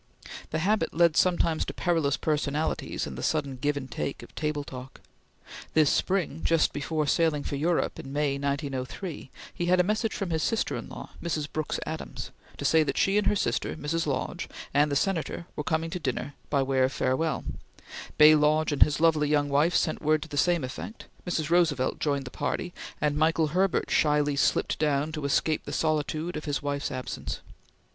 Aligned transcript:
The 0.49 0.57
habit 0.57 0.95
led 0.95 1.15
sometimes 1.15 1.63
to 1.65 1.75
perilous 1.75 2.17
personalities 2.17 3.05
in 3.05 3.13
the 3.13 3.21
sudden 3.21 3.57
give 3.57 3.77
and 3.77 3.91
take 3.91 4.23
of 4.23 4.33
table 4.33 4.63
talk. 4.63 4.99
This 5.75 5.91
spring, 5.91 6.41
just 6.43 6.73
before 6.73 7.05
sailing 7.05 7.43
for 7.43 7.55
Europe 7.55 7.99
in 7.99 8.11
May, 8.11 8.39
1903, 8.39 9.29
he 9.53 9.65
had 9.67 9.79
a 9.79 9.83
message 9.83 10.15
from 10.15 10.31
his 10.31 10.41
sister 10.41 10.75
in 10.75 10.89
law, 10.89 11.11
Mrs. 11.21 11.47
Brooks 11.53 11.79
Adams, 11.85 12.31
to 12.57 12.65
say 12.65 12.81
that 12.81 12.97
she 12.97 13.19
and 13.19 13.27
her 13.27 13.35
sister, 13.35 13.75
Mrs. 13.75 14.07
Lodge, 14.07 14.49
and 14.73 14.91
the 14.91 14.95
Senator 14.95 15.45
were 15.55 15.63
coming 15.63 15.91
to 15.91 15.99
dinner 15.99 16.33
by 16.49 16.63
way 16.63 16.79
of 16.79 16.91
farewell; 16.91 17.43
Bay 18.17 18.33
Lodge 18.33 18.71
and 18.71 18.81
his 18.81 18.99
lovely 18.99 19.29
young 19.29 19.49
wife 19.49 19.75
sent 19.75 20.01
word 20.01 20.23
to 20.23 20.27
the 20.27 20.35
same 20.35 20.63
effect; 20.63 21.05
Mrs. 21.27 21.51
Roosevelt 21.51 21.99
joined 21.99 22.25
the 22.25 22.31
party; 22.31 22.73
and 22.99 23.15
Michael 23.15 23.49
Herbert 23.49 23.91
shyly 23.91 24.35
slipped 24.35 24.79
down 24.79 25.11
to 25.11 25.25
escape 25.25 25.65
the 25.65 25.71
solitude 25.71 26.35
of 26.37 26.45
his 26.45 26.63
wife's 26.63 26.89
absence. 26.91 27.41